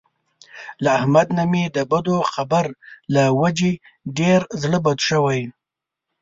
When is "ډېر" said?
4.17-4.39